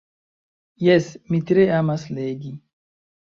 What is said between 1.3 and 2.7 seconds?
mi tre amas legi.